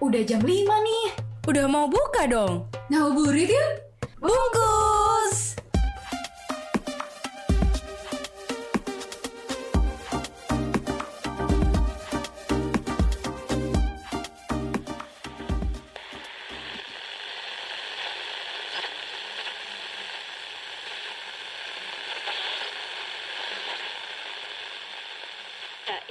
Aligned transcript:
udah 0.00 0.22
jam 0.26 0.40
5 0.42 0.48
nih. 0.48 1.06
Udah 1.46 1.64
mau 1.70 1.86
buka 1.88 2.26
dong. 2.28 2.68
Ngabuburit 2.90 3.48
yuk. 3.48 3.72
Bungkus. 4.18 5.54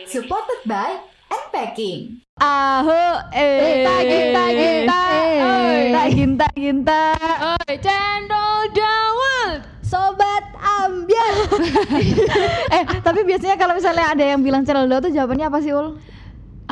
Supported 0.05 0.63
by 0.63 1.03
Unpacking. 1.27 2.24
Aho, 2.35 3.31
eh, 3.31 3.63
Ginta, 3.63 3.95
ginta, 4.03 4.43
ginta, 4.51 4.99
oi. 5.39 5.71
ginta, 5.71 6.03
ginta, 6.11 6.47
ginta, 6.51 7.01
Oi, 7.55 7.73
cendol 7.79 8.59
dawet. 8.75 9.63
sobat 9.79 10.43
ambiar. 10.59 11.31
eh, 12.75 12.83
tapi 12.99 13.23
biasanya 13.23 13.55
kalau 13.55 13.71
misalnya 13.79 14.11
ada 14.11 14.19
yang 14.35 14.43
bilang 14.43 14.67
channel 14.67 14.83
dua 14.83 14.99
tuh 14.99 15.15
jawabannya 15.15 15.47
apa 15.47 15.63
sih 15.63 15.71
ul? 15.71 15.95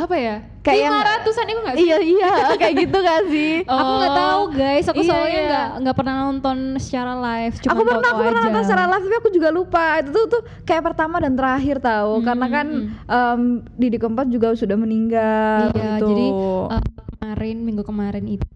Apa 0.03 0.16
ya? 0.16 0.35
Kayak 0.59 0.80
Lima 0.84 0.99
ratusan 1.02 1.45
itu 1.45 1.59
nggak 1.59 1.75
sih? 1.75 1.84
Iya 1.84 1.98
iya, 1.99 2.31
kayak 2.61 2.75
gitu 2.77 2.98
gak 2.98 3.21
sih? 3.27 3.53
Aku 3.63 3.91
nggak 3.94 4.16
tahu 4.16 4.41
guys, 4.53 4.85
aku 4.85 4.99
Iya, 4.99 5.07
soalnya 5.07 5.31
iya. 5.34 5.48
nggak 5.48 5.67
nggak 5.80 5.95
pernah 5.95 6.16
nonton 6.21 6.57
secara 6.77 7.13
live, 7.16 7.55
cuma 7.57 7.71
aku 7.71 7.81
pernah, 7.84 7.99
aku 8.05 8.20
pernah 8.20 8.31
aja. 8.35 8.47
nonton 8.47 8.63
secara 8.63 8.84
live 8.85 9.03
tapi 9.03 9.17
aku 9.17 9.30
juga 9.31 9.49
lupa 9.49 9.84
itu 9.99 10.09
tuh, 10.09 10.23
tuh 10.30 10.41
kayak 10.63 10.84
pertama 10.85 11.16
dan 11.17 11.34
terakhir 11.34 11.77
tahu 11.80 12.13
karena 12.21 12.47
kan 12.49 12.67
em, 12.89 13.41
Didi 13.73 13.97
Kempot 13.97 14.27
juga 14.27 14.52
sudah 14.53 14.75
meninggal 14.75 15.71
Iya, 15.71 15.91
gitu. 15.99 16.08
jadi 16.09 16.27
eh, 16.70 16.83
kemarin 17.13 17.58
minggu 17.59 17.83
kemarin 17.83 18.25
itu 18.30 18.47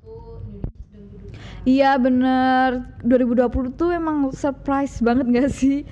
Iya 1.67 1.99
bener 1.99 2.95
2020 3.03 3.43
tuh 3.75 3.91
emang 3.91 4.31
surprise 4.31 5.03
banget 5.03 5.27
gak 5.27 5.51
sih? 5.51 5.83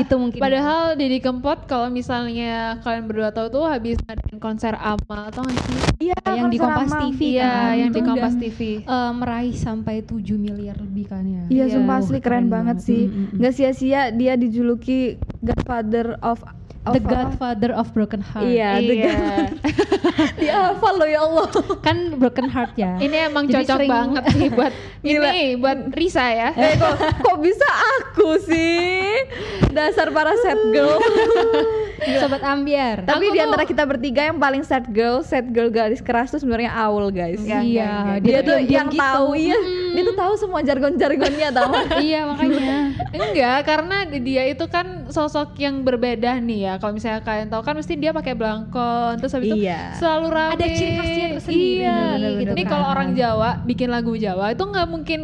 Itu 0.00 0.14
mungkin. 0.16 0.40
Padahal 0.40 0.96
Didi 0.96 1.18
Kempot 1.18 1.64
kalau 1.64 1.88
misalnya 1.88 2.80
kalian 2.80 3.04
berdua 3.04 3.30
tahu 3.30 3.48
tuh 3.50 3.64
habis 3.64 4.00
ngadain 4.00 4.38
konser 4.38 4.72
amal 4.74 5.28
atau 5.28 5.44
nggak 5.44 5.60
sih? 5.60 5.78
Iya 6.02 6.16
yang 6.26 6.48
di 6.48 6.56
Kompas. 6.56 6.88
TV 6.90 7.20
Iya, 7.30 7.44
kan, 7.44 7.72
yang 7.76 7.90
di 7.90 8.00
Kompas 8.00 8.34
TV. 8.34 8.60
eh, 8.80 9.12
meraih 9.12 9.52
sampai 9.52 10.00
7 10.00 10.16
miliar 10.34 10.76
lebih 10.76 11.04
kan 11.06 11.22
ya. 11.22 11.44
Iya 11.46 11.64
Iya. 11.66 11.74
sumpah 11.74 11.96
asli 11.98 12.18
keren, 12.18 12.22
keren 12.22 12.46
banget 12.48 12.76
banget. 12.78 12.86
sih 12.86 13.02
Mm, 13.02 13.12
mm, 13.12 13.26
mm. 13.28 13.38
Gak 13.38 13.52
sia-sia 13.52 14.00
dia 14.10 14.32
dijuluki 14.34 14.98
Godfather 15.40 16.16
of, 16.20 16.40
of 16.82 16.94
The? 16.94 17.02
Godfather 17.02 17.70
of 17.72 17.92
Broken 17.92 18.22
Heart. 18.22 18.48
Iya, 18.48 18.70
the 18.78 18.94
Iya. 18.94 19.12
God- 19.12 19.56
Dia 20.40 20.54
hafal 20.66 20.94
loh 20.96 21.04
ya 21.04 21.20
Allah 21.20 21.46
Kan 21.78 22.16
Broken 22.16 22.48
Heart 22.48 22.72
ya. 22.74 22.96
Ini 22.96 23.28
emang 23.28 23.44
Jadi 23.44 23.64
cocok 23.64 23.76
sering- 23.76 23.92
banget 23.92 24.24
sih 24.30 24.48
buat 24.48 24.72
ini 25.10 25.28
buat 25.56 25.78
Risa 25.92 26.24
ya. 26.26 26.48
Eh 26.52 26.74
kok, 26.74 26.94
kok 26.96 27.36
bisa 27.38 27.68
aku 28.00 28.40
sih 28.40 29.28
Dasar 29.68 30.08
para 30.08 30.32
sad 30.38 30.60
girl 30.70 30.96
Sobat 32.18 32.42
Ambiar. 32.42 33.02
Tapi 33.02 33.24
Aku 33.24 33.32
di 33.32 33.38
tuh- 33.38 33.46
antara 33.46 33.64
kita 33.64 33.82
bertiga 33.82 34.22
yang 34.24 34.36
paling 34.36 34.62
sad 34.62 34.88
girl 34.88 35.20
Sad 35.20 35.48
girl 35.48 35.68
garis 35.68 35.98
keras 35.98 36.28
tuh 36.28 36.38
sebenarnya 36.38 36.72
Aul 36.72 37.10
guys 37.10 37.40
iya, 37.40 37.60
enggak, 37.60 37.62
enggak. 37.62 38.18
Dia 38.22 38.38
tuh 38.40 38.58
yang 38.62 38.88
gitu. 38.88 38.98
tahu 38.98 39.28
iya 39.34 39.58
Dia 39.90 40.02
tuh 40.04 40.16
tahu 40.16 40.32
semua 40.36 40.60
jargon-jargonnya 40.60 41.48
tau 41.50 41.72
iya 42.00 42.20
makanya. 42.24 42.76
Enggak, 43.10 43.58
karena 43.64 43.96
dia 44.08 44.42
itu 44.46 44.64
kan 44.64 44.86
sosok 45.08 45.56
yang 45.56 45.80
berbeda 45.80 46.38
nih 46.38 46.60
ya. 46.62 46.72
Kalau 46.76 46.92
misalnya 46.92 47.20
kalian 47.20 47.48
tahu 47.48 47.60
kan 47.60 47.74
mesti 47.74 47.94
dia 47.94 48.10
pakai 48.10 48.32
belangkon, 48.32 49.18
terus 49.18 49.32
habis 49.32 49.50
itu 49.50 49.58
Iya. 49.60 49.96
selalu 49.96 50.26
rame. 50.30 50.52
Ada 50.54 50.66
ciri 50.70 50.92
khasnya 50.94 51.26
tersendiri, 51.34 51.82
Iya. 51.82 51.98
gitu. 52.38 52.52
Ini 52.52 52.62
kan. 52.62 52.70
kalau 52.70 52.86
orang 52.88 53.08
Jawa 53.12 53.50
bikin 53.62 53.88
lagu 53.88 54.14
Jawa 54.14 54.50
itu 54.50 54.62
nggak 54.62 54.86
mungkin 54.86 55.20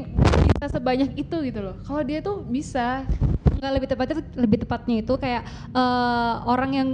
bisa 0.67 0.75
sebanyak 0.75 1.15
itu 1.15 1.37
gitu 1.47 1.63
loh. 1.63 1.79
Kalau 1.87 2.03
dia 2.03 2.19
tuh 2.19 2.43
bisa. 2.43 3.07
Enggak 3.57 3.73
lebih 3.73 3.89
tepatnya 3.89 4.17
lebih 4.35 4.59
tepatnya 4.67 4.97
itu 5.01 5.15
kayak 5.15 5.43
eh, 5.71 6.35
orang 6.45 6.71
yang 6.75 6.89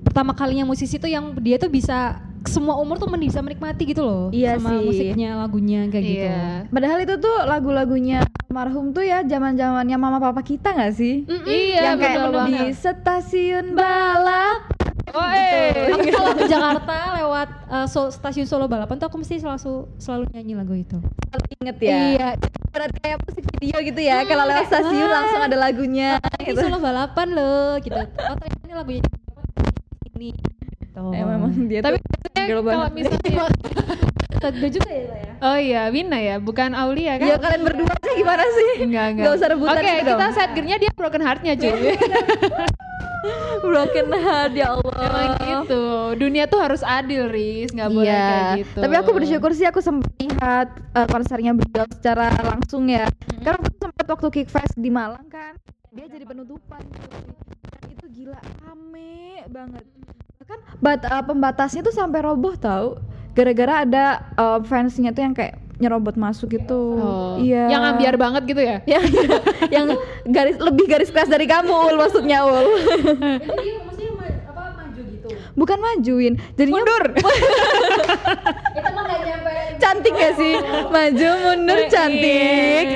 pertama 0.00 0.32
kalinya 0.32 0.64
musisi 0.64 0.96
tuh 0.96 1.06
yang 1.06 1.36
dia 1.38 1.60
tuh 1.60 1.68
bisa 1.68 2.24
semua 2.46 2.78
umur 2.78 2.96
tuh 2.96 3.10
bisa 3.10 3.42
menikmati 3.42 3.90
gitu 3.90 4.06
loh 4.06 4.24
Iya 4.30 4.54
sama 4.56 4.78
sih. 4.78 4.86
musiknya 4.86 5.30
lagunya 5.36 5.80
kayak 5.90 6.04
gitu. 6.06 6.24
Iya. 6.24 6.42
Padahal 6.70 6.98
itu 7.02 7.14
tuh 7.18 7.36
lagu-lagunya 7.42 8.18
almarhum 8.46 8.94
tuh 8.94 9.02
ya 9.02 9.26
zaman-zamannya 9.26 9.96
mama 9.98 10.16
papa 10.16 10.40
kita 10.40 10.72
nggak 10.72 10.94
sih? 10.94 11.26
Iya, 11.44 11.92
yang 11.92 11.98
kayak 12.00 12.16
betul 12.16 12.32
di 12.32 12.38
banget. 12.38 12.74
stasiun 12.78 13.66
balap. 13.74 14.58
Oh, 15.10 15.30
eh. 15.30 15.90
Aku 15.90 16.06
kalau 16.08 16.32
ke 16.34 16.44
Jakarta 16.46 16.94
lewat 17.18 17.48
eh, 17.66 17.86
so- 17.86 18.12
stasiun 18.12 18.46
Solo 18.46 18.66
balapan 18.66 18.96
tuh 18.96 19.06
aku 19.06 19.18
mesti 19.18 19.38
selalu 19.38 19.90
selalu 19.98 20.24
nyanyi 20.34 20.54
lagu 20.54 20.74
itu. 20.74 20.98
Selalu 21.30 21.44
inget 21.60 21.76
ya. 21.82 21.96
Iya, 21.96 22.28
Berarti 22.70 22.98
kayak 23.00 23.18
musik 23.24 23.44
video 23.56 23.78
gitu 23.80 24.00
ya. 24.00 24.16
Kalau 24.22 24.44
lewat 24.44 24.66
stasiun 24.68 25.08
langsung 25.08 25.40
ada 25.40 25.56
lagunya. 25.56 26.10
ini 26.40 26.52
gitu. 26.52 26.60
Solo 26.62 26.78
balapan 26.78 27.28
loh 27.32 27.70
gitu. 27.80 27.96
Oh 28.00 28.34
ternyata 28.36 28.64
ini 28.64 28.74
lagunya 28.74 29.02
ini. 30.12 30.30
Gitu. 30.80 31.02
Eh, 31.12 31.24
memang 31.24 31.52
dia 31.68 31.80
Tapi 31.84 31.98
kalau 32.46 32.88
misalnya 32.92 33.46
Tadi 34.36 34.68
juga 34.68 34.90
ya 34.92 35.04
Lah 35.08 35.18
ya. 35.18 35.32
Oh 35.36 35.58
iya, 35.60 35.82
Wina 35.92 36.18
ya, 36.20 36.36
bukan 36.40 36.72
Aulia 36.72 37.20
kan? 37.20 37.28
Ya 37.28 37.36
kalian 37.36 37.62
berdua 37.64 37.92
sih 38.00 38.14
gimana 38.20 38.44
sih? 38.44 38.70
Enggak, 38.84 39.04
enggak. 39.12 39.24
Gak 39.28 39.34
usah 39.36 39.48
rebutan 39.52 39.76
Oke, 39.76 39.84
gitu 39.84 40.00
kita 40.00 40.16
dong. 40.16 40.32
set 40.32 40.50
gear-nya 40.56 40.76
dia 40.80 40.90
broken 40.96 41.22
heart-nya 41.24 41.52
cuy. 41.56 41.72
Broken 43.62 44.06
heart 44.12 44.52
ya 44.54 44.66
Allah. 44.74 44.94
Emang 45.02 45.30
gitu. 45.42 45.82
Dunia 46.16 46.44
tuh 46.46 46.60
harus 46.62 46.80
adil, 46.80 47.26
Riz. 47.28 47.72
Nggak 47.72 47.90
boleh 47.90 48.06
Iya, 48.06 48.24
kayak 48.24 48.46
gitu. 48.62 48.80
tapi 48.80 48.94
aku 48.96 49.10
bersyukur 49.12 49.50
sih 49.52 49.66
aku 49.66 49.80
sempat 49.80 50.10
lihat 50.16 50.68
eh, 50.94 51.06
konsernya 51.08 51.52
beliau 51.52 51.86
secara 51.90 52.30
langsung 52.40 52.86
ya. 52.86 53.08
Karena 53.42 53.58
aku 53.60 53.68
sempat 53.76 54.06
waktu 54.06 54.28
Kick 54.32 54.48
Fest 54.48 54.74
di 54.76 54.88
Malang 54.88 55.26
kan, 55.26 55.58
dia 55.90 56.06
jadi 56.06 56.24
penutupan 56.24 56.80
gitu. 56.80 57.18
Dan 57.72 57.82
itu 57.90 58.06
gila 58.12 58.40
rame 58.62 59.42
banget. 59.50 59.84
Kan 60.46 60.60
bat, 60.78 61.02
eh, 61.02 61.24
pembatasnya 61.26 61.82
tuh 61.82 61.94
sampai 61.94 62.22
roboh 62.22 62.54
tahu. 62.54 62.96
Gara-gara 63.34 63.82
ada 63.84 64.04
eh, 64.32 64.60
fansnya 64.64 65.10
tuh 65.10 65.26
yang 65.26 65.34
kayak 65.34 65.65
nyerobot 65.76 66.16
masuk 66.16 66.48
gitu. 66.50 66.96
Oh, 66.96 67.36
Iya. 67.36 67.68
Yang 67.68 67.82
ambiar 67.86 68.14
banget 68.16 68.42
gitu 68.46 68.58
ya? 68.58 68.80
yang, 68.84 69.04
yang 69.74 69.86
garis 70.24 70.56
lebih 70.56 70.84
garis 70.86 71.08
keras 71.08 71.26
dari 71.26 71.44
kamu 71.44 71.68
ul 71.68 71.96
maksudnya 71.96 72.42
ul. 72.42 72.64
Jadi 73.36 73.68
maksudnya 73.78 74.10
apa 74.46 74.62
maju 74.72 75.00
gitu. 75.04 75.28
bukan 75.52 75.78
majuin 75.78 76.34
jadinya 76.54 76.80
mundur. 76.80 77.04
Itu 78.78 78.88
mah 78.88 79.04
gak 79.04 79.20
nyampe 79.22 79.50
cantik 79.76 80.12
gak 80.12 80.34
sih? 80.34 80.54
Maju 80.86 81.28
mundur 81.42 81.80
cantik. 81.86 82.86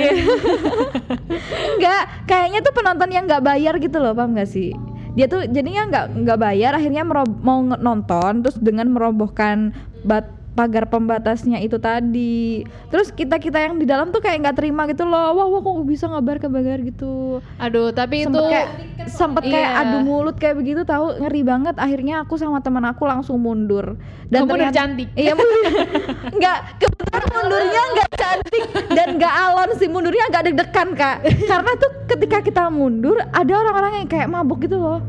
Enggak 1.76 2.02
kayaknya 2.24 2.60
tuh 2.60 2.72
penonton 2.72 3.10
yang 3.10 3.24
nggak 3.24 3.44
bayar 3.44 3.76
gitu 3.76 3.96
loh 3.96 4.12
paham 4.12 4.32
gak 4.32 4.48
sih? 4.48 4.72
Dia 5.10 5.26
tuh 5.26 5.44
jadinya 5.44 5.84
nggak 5.84 6.06
nggak 6.22 6.38
bayar 6.38 6.72
akhirnya 6.72 7.02
merob- 7.02 7.42
mau 7.42 7.60
nonton 7.60 8.40
terus 8.40 8.56
dengan 8.56 8.88
merobohkan 8.88 9.74
bat 10.00 10.39
pagar 10.60 10.84
pembatasnya 10.92 11.56
itu 11.64 11.80
tadi. 11.80 12.68
Terus 12.92 13.08
kita 13.08 13.40
kita 13.40 13.56
yang 13.64 13.80
di 13.80 13.88
dalam 13.88 14.12
tuh 14.12 14.20
kayak 14.20 14.44
nggak 14.44 14.56
terima 14.60 14.84
gitu 14.84 15.08
loh. 15.08 15.32
Wah 15.32 15.48
wah 15.48 15.60
kok 15.64 15.88
bisa 15.88 16.04
ngabar 16.04 16.36
ke 16.36 16.52
bagar 16.52 16.84
gitu? 16.84 17.40
Aduh, 17.56 17.96
tapi 17.96 18.28
sempet 18.28 18.36
itu 18.36 18.52
kayak 18.52 18.68
sempet 19.08 19.42
kayak 19.48 19.70
Iya. 19.72 19.80
adu 19.88 19.98
mulut 20.04 20.36
kayak 20.36 20.60
begitu 20.60 20.84
tahu 20.84 21.16
ngeri 21.16 21.40
banget. 21.40 21.74
Akhirnya 21.80 22.20
aku 22.20 22.36
sama 22.36 22.60
teman 22.60 22.84
aku 22.84 23.08
langsung 23.08 23.40
mundur. 23.40 23.96
Dan 24.28 24.44
Kamu 24.44 24.52
ternyata- 24.52 24.76
cantik. 24.76 25.08
iya 25.22 25.32
mundur. 25.32 25.64
Nggak 26.36 26.58
kebetulan 26.76 27.24
mundurnya 27.32 27.82
nggak 27.96 28.10
cantik 28.12 28.64
dan 28.92 29.08
nggak 29.16 29.34
alon 29.34 29.70
sih. 29.80 29.88
Mundurnya 29.88 30.24
agak 30.28 30.42
deg-degan 30.52 30.88
kak. 30.92 31.16
Karena 31.24 31.70
tuh 31.80 31.90
ketika 32.04 32.38
kita 32.44 32.62
mundur 32.68 33.16
ada 33.16 33.52
orang-orang 33.56 34.04
yang 34.04 34.08
kayak 34.10 34.28
mabuk 34.28 34.60
gitu 34.60 34.76
loh 34.76 35.00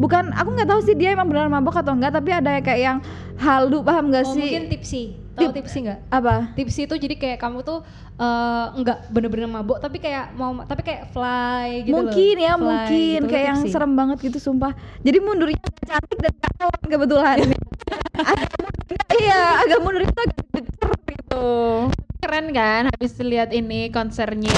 bukan 0.00 0.32
aku 0.32 0.48
nggak 0.50 0.64
tahu 0.66 0.80
sih 0.80 0.94
dia 0.94 1.12
emang 1.12 1.28
beneran 1.28 1.52
mabuk 1.52 1.76
atau 1.76 1.92
enggak 1.92 2.10
tapi 2.10 2.32
ada 2.32 2.50
yang 2.50 2.64
kayak 2.64 2.80
yang 2.80 2.98
halu 3.36 3.80
paham 3.80 4.08
nggak 4.08 4.24
Oh, 4.24 4.32
sih 4.32 4.40
mungkin 4.42 4.64
tipsi. 4.66 5.02
Tahu 5.30 5.46
Tip- 5.46 5.62
tipsi 5.62 5.78
nggak? 5.80 5.98
apa 6.10 6.34
Tipsi 6.52 6.80
itu 6.84 6.94
jadi 6.96 7.14
kayak 7.14 7.38
kamu 7.38 7.60
tuh 7.60 7.80
eh, 8.16 8.64
nggak 8.74 8.98
bener-bener 9.08 9.46
mabuk 9.46 9.76
tapi 9.76 9.96
kayak 9.96 10.32
mau 10.34 10.56
tapi 10.62 10.80
kayak 10.80 11.08
fly 11.08 11.84
gitu 11.84 11.94
mungkin 11.94 12.34
loh. 12.34 12.42
ya 12.42 12.52
Fly 12.52 12.60
mungkin 12.60 13.20
gitu, 13.20 13.30
kayak 13.30 13.44
yang 13.46 13.58
serem 13.66 13.92
banget 13.94 14.18
gitu 14.22 14.38
sumpah 14.38 14.72
jadi 15.00 15.18
mundurnya 15.18 15.60
cantik 15.80 16.18
dan 16.18 16.32
gak 16.34 16.52
alon 16.58 16.82
kebetulan 16.86 17.36
agak 18.16 18.50
iya 19.20 19.40
agak 19.62 19.78
mundurnya 19.80 20.10
tuh 20.10 20.24
agak 20.26 20.44
gecer 20.58 20.90
gitu 21.08 21.48
keren 22.20 22.46
kan 22.50 22.82
habis 22.86 23.12
lihat 23.16 23.48
ini 23.50 23.88
konsernya 23.88 24.52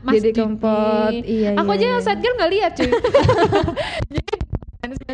Mas 0.00 0.14
Didi 0.14 0.30
Didi. 0.30 0.38
Kempot, 0.38 1.10
iya, 1.18 1.58
Aku 1.58 1.66
iya, 1.66 1.74
aja 1.74 1.86
yang 1.88 1.98
iya. 1.98 2.06
set 2.06 2.18
girl 2.18 2.34
nggak 2.36 2.52
lihat 2.54 2.72
cuy. 2.72 2.90
Jadi 4.14 4.32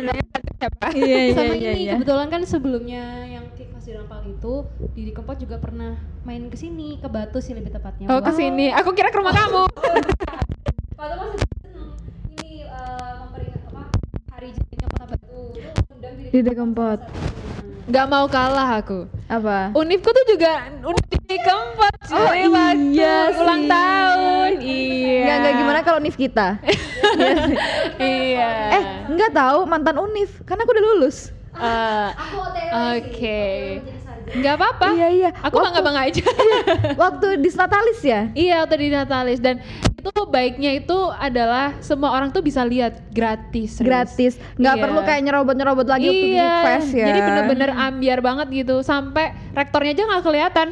sebenarnya 0.05 0.25
siapa? 0.55 0.85
iya 0.93 1.17
iya 1.17 1.33
sama 1.33 1.53
iya 1.57 1.71
ini 1.73 1.81
iya 1.81 1.93
kebetulan 1.97 2.27
kan 2.29 2.41
sebelumnya 2.45 3.03
yang 3.25 3.45
kick 3.57 3.69
Mas 3.73 3.85
Dirampal 3.85 4.21
itu 4.29 4.53
Didi 4.93 5.11
Kempot 5.11 5.37
juga 5.41 5.57
pernah 5.57 5.97
main 6.23 6.45
ke 6.47 6.57
sini 6.57 7.01
ke 7.01 7.07
Batu 7.09 7.41
sih 7.41 7.53
lebih 7.57 7.73
tepatnya. 7.73 8.09
Oh, 8.09 8.21
ke 8.21 8.31
sini. 8.33 8.73
Aku 8.73 8.97
kira 8.97 9.13
ke 9.13 9.17
rumah 9.19 9.35
kamu. 9.35 9.65
Padahal 10.99 11.35
masih 11.35 11.49
seneng 11.61 11.89
ini 12.33 12.65
eh, 12.65 13.13
memperingat 13.21 13.61
apa 13.69 13.83
hari 14.33 14.47
jadinya 14.53 14.87
Kota 14.89 15.05
Batu. 15.13 15.41
Itu 15.53 15.69
undang 15.93 16.13
Didi 16.17 16.29
Didi 16.33 16.51
Kempot 16.53 16.99
Nggak 17.85 18.05
mau 18.09 18.25
kalah 18.25 18.81
aku. 18.81 19.05
Apa? 19.29 19.69
Unifku 19.77 20.09
tuh 20.09 20.25
juga 20.29 20.69
unif 20.81 21.21
di 21.25 21.37
keempat 21.41 21.97
Oh, 22.13 22.29
waktu 22.29 22.93
iya 22.93 23.33
ulang 23.33 23.65
tahun 23.65 24.51
iya 24.61 25.17
Enggak, 25.25 25.37
enggak 25.41 25.53
gimana 25.57 25.79
kalau 25.81 25.97
Unif 25.97 26.13
kita? 26.13 26.61
iya 28.01 28.49
eh, 28.71 28.83
enggak 29.07 29.31
tahu 29.31 29.63
mantan 29.63 29.97
Unif, 29.97 30.41
kan 30.43 30.55
aku 30.55 30.69
udah 30.69 30.85
lulus. 30.93 31.31
Eh, 31.55 32.09
oke 32.91 33.43
nggak 34.25 34.55
apa-apa 34.55 34.87
Iya, 34.91 35.07
iya. 35.07 35.29
aku 35.37 35.53
Waktu- 35.53 35.65
bangga 35.69 35.81
bangga 35.81 36.01
aja 36.03 36.23
Waktu 37.05 37.27
di 37.37 37.49
Natalis 37.53 37.99
ya? 38.01 38.21
iya 38.33 38.55
waktu 38.59 38.75
di 38.75 38.89
Natalis 38.89 39.37
dan 39.37 39.61
itu 39.95 40.11
baiknya 40.27 40.75
itu 40.75 40.97
adalah 41.11 41.77
semua 41.79 42.09
orang 42.11 42.29
tuh 42.29 42.41
bisa 42.41 42.61
lihat 42.61 43.05
gratis. 43.09 43.77
Gratis. 43.79 44.37
Nggak 44.55 44.75
Iya. 44.75 44.83
perlu 44.83 44.99
kayak 45.01 45.21
nyerobot-nyerobot 45.23 45.87
lagi 45.87 46.05
waktu 46.07 46.25
di 46.25 46.33
iya, 46.35 46.53
Fest 46.59 46.89
ya. 46.91 47.05
jadi 47.07 47.19
bener-bener 47.21 47.69
ambiar 47.71 48.19
banget 48.19 48.47
gitu 48.51 48.81
sampai 48.81 49.25
rektornya 49.51 49.93
aja 49.93 50.03
nggak 50.05 50.23
kelihatan 50.23 50.67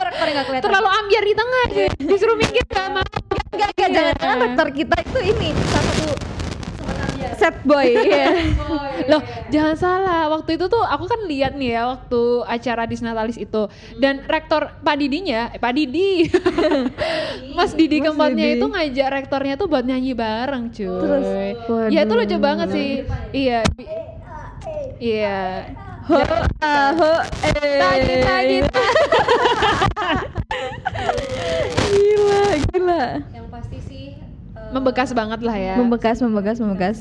Rektornya 0.00 0.32
nggak 0.32 0.46
kelihatan. 0.46 0.66
terlalu 0.66 0.88
ambiar 0.90 1.22
di 1.22 1.34
tengah 1.36 1.64
disuruh 2.00 2.36
minggir 2.36 2.64
gak 2.66 2.88
mau 2.92 3.06
Enggak, 3.50 3.70
enggak, 3.74 3.90
jangan-jangan 3.90 4.38
rektor 4.46 4.68
kita 4.70 4.96
itu 5.02 5.18
ini 5.34 5.48
salah 5.70 5.84
satu 5.90 6.14
set 7.40 7.56
boy. 7.64 7.88
Iya. 7.88 8.26
Loh, 9.08 9.22
jangan 9.48 9.74
salah. 9.80 10.28
Waktu 10.28 10.60
itu 10.60 10.68
tuh 10.68 10.84
aku 10.84 11.08
kan 11.08 11.24
lihat 11.24 11.56
nih 11.56 11.80
ya 11.80 11.88
waktu 11.88 12.44
acara 12.44 12.84
Disnatalis 12.84 13.40
itu 13.40 13.64
dan 13.96 14.20
rektor 14.28 14.76
Pak 14.84 14.96
Didinya, 15.00 15.48
eh, 15.48 15.56
Pak 15.56 15.72
Didi. 15.72 16.28
Mas 17.56 17.72
Didi 17.72 18.04
Mas 18.04 18.12
keempatnya 18.12 18.44
Didi. 18.44 18.60
itu 18.60 18.66
ngajak 18.68 19.08
rektornya 19.08 19.54
tuh 19.56 19.66
buat 19.72 19.88
nyanyi 19.88 20.12
bareng, 20.12 20.68
cuy. 20.68 20.84
Terus, 20.84 21.26
ya 21.88 22.00
itu 22.04 22.12
waduh. 22.12 22.20
lucu 22.20 22.36
banget 22.36 22.68
sih. 22.76 22.90
Iya. 23.32 23.64
Iya. 25.00 25.40
Ho, 26.10 26.20
ah, 26.60 26.90
ho, 26.92 27.12
eh. 27.46 27.80
Tadi 27.80 28.14
tadi. 28.20 28.56
Gila, 31.90 32.44
gila. 32.68 33.04
Yang 33.32 33.46
pasti 33.48 33.78
sih 33.80 34.04
eh, 34.56 34.59
Membekas 34.70 35.10
banget 35.12 35.40
lah 35.42 35.56
ya. 35.58 35.74
Membekas, 35.78 36.22
membekas, 36.22 36.56
membekas. 36.62 36.98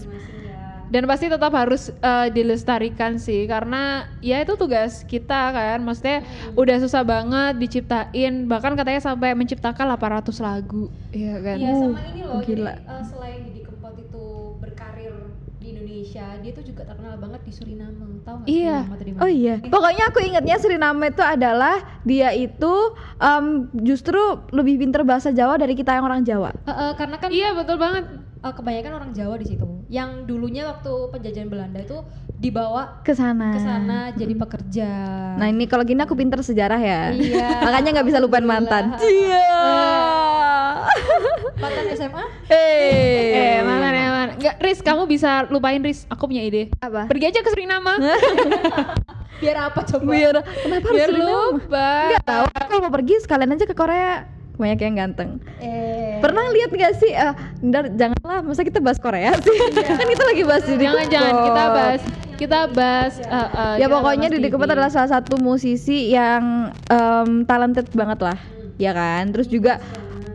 Dan 0.90 1.06
pasti 1.06 1.30
tetap 1.30 1.54
harus 1.54 1.94
eh, 1.94 2.28
dilestarikan 2.34 3.22
sih 3.22 3.46
karena 3.46 4.10
ya 4.26 4.42
itu 4.42 4.58
tugas 4.58 5.06
kita 5.06 5.54
kan. 5.54 5.86
Maksudnya 5.86 6.26
udah 6.58 6.78
susah 6.82 7.06
banget 7.06 7.62
diciptain 7.62 8.50
bahkan 8.50 8.74
katanya 8.74 8.98
sampai 8.98 9.38
menciptakan 9.38 9.86
800 9.86 10.34
lagu. 10.42 10.90
Iya 11.14 11.36
kan? 11.46 11.58
Iya 11.62 11.74
sama 11.78 12.02
ini 12.10 12.22
loh. 12.26 12.42
gila. 12.42 12.74
Jadi 12.74 12.90
eh, 12.90 13.04
selain 13.06 13.40
Didi 13.46 13.62
Kempot 13.62 13.94
itu 14.02 14.24
di 14.26 14.29
Indonesia, 15.80 16.26
dia 16.38 16.52
tuh 16.52 16.62
juga 16.62 16.84
terkenal 16.84 17.16
banget 17.16 17.42
di 17.42 17.52
Suriname. 17.52 17.96
Tahu 18.20 18.36
nggak 18.38 18.48
Iya. 18.48 18.78
Suriname 18.78 18.94
tuh 18.94 19.06
di 19.06 19.12
mana? 19.12 19.22
Oh 19.22 19.32
iya. 19.32 19.56
Pokoknya 19.64 20.04
aku 20.06 20.20
ingatnya 20.22 20.56
Suriname 20.58 21.06
itu 21.08 21.24
adalah 21.26 21.76
dia 22.04 22.30
itu 22.32 22.74
em, 23.18 23.46
justru 23.78 24.20
lebih 24.50 24.76
pinter 24.78 25.02
bahasa 25.02 25.30
Jawa 25.30 25.56
dari 25.56 25.74
kita 25.74 25.92
yang 25.92 26.04
orang 26.04 26.22
Jawa. 26.22 26.52
Eh, 26.60 26.72
eh, 26.72 26.92
karena 26.94 27.16
kan 27.16 27.30
Iya 27.30 27.50
betul 27.54 27.78
banget. 27.78 28.06
eh, 28.40 28.54
kebanyakan 28.54 28.92
orang 28.94 29.12
Jawa 29.12 29.36
di 29.36 29.46
situ. 29.46 29.68
Yang 29.88 30.10
dulunya 30.26 30.64
waktu 30.66 30.92
penjajahan 31.10 31.48
Belanda 31.48 31.80
itu 31.80 32.00
dibawa 32.34 33.02
Ke 33.02 33.12
sana. 33.12 33.52
ke 33.52 33.60
sana 33.60 34.00
jadi 34.14 34.32
pekerja. 34.34 34.90
Nah 35.36 35.44
ini 35.46 35.64
kalau 35.66 35.84
gini 35.84 36.00
aku 36.00 36.14
pinter 36.14 36.40
sejarah 36.40 36.78
ya. 36.78 37.12
Iya. 37.12 37.48
Makanya 37.66 37.90
nggak 37.94 38.08
bisa 38.08 38.20
lupain 38.20 38.44
mantan. 38.44 38.96
Iya. 38.96 39.48
mantan 41.58 41.86
SMA? 41.92 42.24
Eh, 42.48 42.56
Eh, 42.80 42.99
Riz, 44.70 44.86
kamu 44.86 45.10
bisa 45.10 45.50
lupain 45.50 45.82
Riz. 45.82 46.06
Aku 46.14 46.30
punya 46.30 46.46
ide. 46.46 46.70
Apa? 46.78 47.10
Pergi 47.10 47.26
aja 47.34 47.42
ke 47.42 47.50
Suriname. 47.50 47.90
Biar 49.42 49.58
apa 49.66 49.82
coba? 49.82 50.14
Biar 50.14 50.36
kenapa 50.46 50.86
harus 50.86 50.94
Biar 50.94 51.10
Suriname? 51.10 51.34
lupa. 51.58 51.90
Nggak 52.14 52.26
tahu. 52.30 52.46
Kalau 52.54 52.82
mau 52.86 52.94
pergi 52.94 53.16
sekalian 53.18 53.50
aja 53.58 53.66
ke 53.66 53.74
Korea. 53.74 54.30
Banyak 54.62 54.78
yang 54.78 54.94
ganteng. 54.94 55.42
Eh. 55.58 56.22
Pernah 56.22 56.54
lihat 56.54 56.70
nggak 56.70 56.94
sih? 57.02 57.10
Eh, 57.10 57.34
Ndar, 57.66 57.98
janganlah. 57.98 58.46
Masa 58.46 58.62
kita 58.62 58.78
bahas 58.78 59.02
Korea 59.02 59.34
sih? 59.42 59.58
kan 59.90 60.06
kita 60.06 60.24
lagi 60.30 60.44
bahas 60.46 60.64
Didi 60.70 60.86
Jangan 60.86 61.06
jangan 61.10 61.34
Kempot. 61.34 61.48
kita 61.50 61.64
bahas 61.74 62.02
kita 62.40 62.60
bahas 62.72 63.14
eh, 63.20 63.36
eh, 63.36 63.76
ya 63.84 63.88
pokoknya 63.90 64.28
Didi 64.32 64.48
Kempot 64.54 64.70
adalah 64.70 64.94
salah 64.94 65.12
satu 65.12 65.36
musisi 65.42 66.14
yang 66.14 66.72
em, 66.88 67.44
talented 67.44 67.90
banget 67.92 68.22
lah 68.24 68.40
ya 68.80 68.96
kan 68.96 69.28
terus 69.36 69.52
juga 69.52 69.84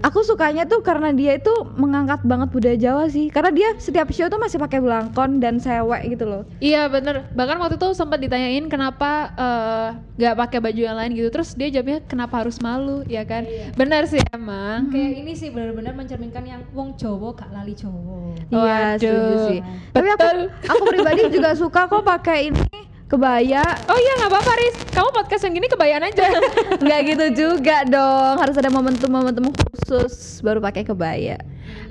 aku 0.04 0.20
sukanya 0.20 0.68
tuh 0.68 0.84
karena 0.84 1.10
dia 1.10 1.34
itu 1.34 1.48
mengangkat 1.74 2.20
banget 2.22 2.52
budaya 2.52 2.76
Jawa 2.76 3.08
sih 3.08 3.32
karena 3.32 3.48
dia 3.48 3.68
setiap 3.80 4.12
show 4.12 4.28
tuh 4.28 4.36
masih 4.36 4.60
pakai 4.60 4.78
belangkon 4.78 5.40
dan 5.40 5.56
sewek 5.56 6.12
gitu 6.12 6.28
loh 6.28 6.42
Iya 6.60 6.86
bener, 6.86 7.24
bahkan 7.32 7.56
waktu 7.56 7.80
itu 7.80 7.88
sempat 7.92 8.20
ditanyain 8.20 8.68
kenapa 8.68 9.32
eh, 9.32 9.88
nggak 10.20 10.34
pakai 10.36 10.58
baju 10.60 10.80
yang 10.84 10.96
lain 10.96 11.16
gitu, 11.16 11.32
terus 11.32 11.56
dia 11.56 11.72
jawabnya 11.72 12.04
kenapa 12.04 12.44
harus 12.44 12.60
malu, 12.60 13.00
ya 13.04 13.24
kan? 13.24 13.42
Bener 13.74 14.04
sih 14.04 14.20
emang. 14.30 14.92
Kayak 14.92 15.12
ini 15.18 15.32
sih 15.32 15.48
benar-benar 15.48 15.96
mencerminkan 15.96 16.44
yang 16.44 16.62
wong 16.70 16.94
Jawa 16.94 17.32
gak 17.32 17.48
lali 17.50 17.72
Jawa. 17.72 18.36
iya 18.50 18.94
setuju 18.94 19.14
Waduh. 19.14 19.46
sih 19.48 19.58
tapi 19.90 20.06
aku 20.10 20.20
Betul. 20.20 20.38
aku 20.68 20.82
pribadi 20.84 21.22
juga 21.30 21.50
suka 21.54 21.80
kok 21.86 22.02
pakai 22.02 22.50
ini 22.50 22.60
kebaya 23.04 23.62
Oh 23.86 23.94
iya 23.94 24.12
nggak 24.18 24.30
apa-apa 24.30 24.52
Riz, 24.56 24.76
kamu 24.90 25.08
podcast 25.12 25.42
yang 25.44 25.54
gini 25.54 25.68
kebayaan 25.68 26.04
aja. 26.04 26.24
nggak 26.84 27.00
gitu 27.06 27.26
juga 27.32 27.84
dong 27.84 28.34
harus 28.36 28.56
ada 28.56 28.68
momentum-momentum 28.68 29.44
khusus 29.84 30.40
baru 30.40 30.58
pakai 30.58 30.82
kebaya 30.82 31.36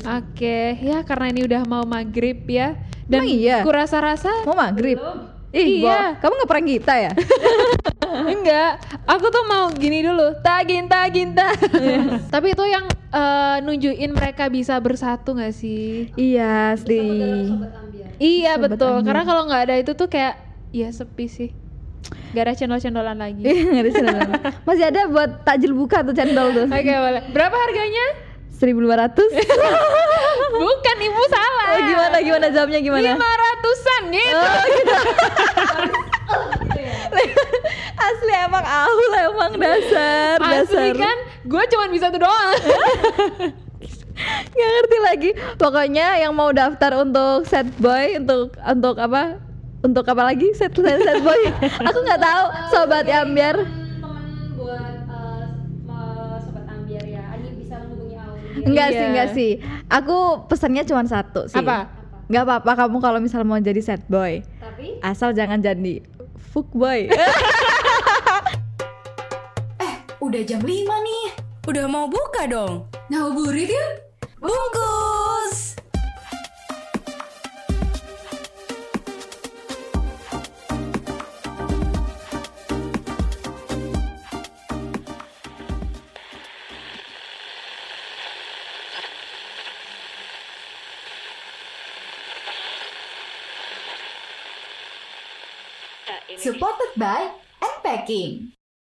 Oke, 0.03 0.77
ya 0.81 1.01
karena 1.01 1.29
ini 1.29 1.45
udah 1.45 1.61
mau 1.65 1.81
maghrib 1.81 2.45
ya, 2.45 2.77
dan 3.05 3.25
Emang 3.25 3.29
iya? 3.31 3.57
kurasa-rasa 3.61 4.43
mau 4.43 4.53
maghrib 4.53 4.97
Ih, 5.53 5.85
Iya. 5.85 6.17
Bo, 6.17 6.19
kamu 6.19 6.33
nggak 6.33 6.49
pernah 6.49 6.65
kita 6.65 6.93
ya? 6.97 7.11
Enggak, 8.33 8.71
aku 9.05 9.25
tuh 9.29 9.45
mau 9.45 9.69
gini 9.69 10.01
dulu, 10.01 10.33
tagin 10.41 10.89
tagin 10.89 11.37
ta. 11.37 11.53
Tapi 12.33 12.57
itu 12.57 12.65
yang 12.65 12.85
eh, 12.89 13.57
nunjukin 13.61 14.17
mereka 14.17 14.49
bisa 14.49 14.73
bersatu 14.77 15.37
nggak 15.37 15.53
sih? 15.53 16.09
iya, 16.13 16.73
asli. 16.73 17.53
Iya 18.17 18.57
Sobat 18.57 18.73
betul, 18.73 18.93
Ambil. 18.97 19.05
karena 19.05 19.23
kalau 19.25 19.41
nggak 19.45 19.61
ada 19.69 19.75
itu 19.77 19.91
tuh 19.93 20.09
kayak 20.09 20.41
ya 20.69 20.89
sepi 20.89 21.25
sih. 21.29 21.49
Gak 22.33 22.43
ada 22.49 22.53
cendol-cendolan 22.57 23.17
lagi. 23.17 23.43
Nggak 23.45 23.83
ada 23.85 23.91
cendol. 23.93 24.21
Masih 24.67 24.85
ada 24.89 25.01
buat 25.07 25.29
takjil 25.45 25.71
buka 25.77 26.01
tuh 26.01 26.13
cendol 26.17 26.49
tuh. 26.51 26.65
Oke 26.67 26.93
boleh. 26.93 27.21
Berapa 27.29 27.55
harganya? 27.55 28.05
1500. 28.57 29.19
Bukan 30.63 30.97
ibu 31.03 31.23
salah. 31.27 31.67
Oh, 31.73 31.81
gimana 31.83 32.17
gimana 32.23 32.47
jawabnya 32.53 32.79
gimana? 32.79 33.17
Lima 33.17 33.27
ratusan 33.27 34.01
gitu. 34.13 34.37
Oh, 34.39 34.63
gitu. 34.71 34.95
Asli 38.03 38.33
emang 38.35 38.65
ahul 38.65 39.11
emang 39.15 39.53
dasar, 39.59 40.37
Asli 40.41 40.59
dasar. 40.65 40.93
kan, 40.97 41.17
gue 41.45 41.63
cuma 41.71 41.85
bisa 41.87 42.11
tuh 42.11 42.19
doang. 42.19 42.51
Nggak 44.53 44.69
ngerti 44.75 44.97
lagi. 45.01 45.29
Pokoknya 45.55 46.19
yang 46.19 46.33
mau 46.35 46.51
daftar 46.51 47.03
untuk 47.03 47.47
set 47.47 47.67
boy 47.79 48.19
untuk 48.19 48.53
untuk 48.59 48.95
apa? 48.99 49.39
Untuk 49.83 50.07
apa 50.07 50.23
lagi? 50.23 50.55
Set 50.55 50.71
set, 50.71 50.97
set 50.97 51.19
boy. 51.19 51.41
Aku 51.91 51.99
nggak 51.99 52.17
tahu, 52.17 52.43
sobat 52.69 53.03
Ambiar. 53.05 53.55
Temen 53.59 54.25
buat 54.55 54.79
eh, 54.79 55.43
eh, 55.91 56.35
sobat 56.39 56.65
ambiar 56.65 57.03
ya. 57.03 57.23
Ani 57.29 57.51
bisa 57.53 57.75
menghubungi 57.77 58.15
Auli. 58.15 58.63
Enggak 58.63 58.87
Iya. 58.87 58.95
sih, 58.95 59.05
enggak 59.05 59.29
sih. 59.29 59.51
Aku 59.89 60.17
pesannya 60.47 60.83
cuma 60.83 61.03
satu 61.03 61.45
sih. 61.45 61.59
Apa? 61.59 61.91
Nggak 62.25 62.43
apa-apa 62.47 62.71
kamu 62.79 62.97
kalau 62.97 63.19
misal 63.19 63.43
mau 63.43 63.59
jadi 63.59 63.83
set 63.83 64.07
boy. 64.07 64.39
Tapi 64.57 65.03
Asal 65.03 65.35
jangan 65.35 65.59
jadi 65.59 65.99
fuck 66.39 66.71
boy. 66.71 67.07
Eh, 69.79 69.93
udah 70.17 70.41
jam 70.43 70.61
5 70.61 70.67
nih. 71.03 71.25
Udah 71.63 71.85
mau 71.85 72.07
buka 72.07 72.47
dong. 72.47 72.87
Ngabuburit 73.07 73.67
yuk. 73.67 73.91
Bungkus. 74.39 75.12
Supported 96.37 96.91
by 96.97 97.31
Unpacking. 97.61 98.51